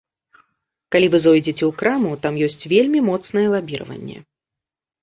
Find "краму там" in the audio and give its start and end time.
1.83-2.33